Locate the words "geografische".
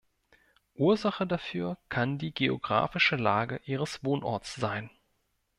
2.33-3.17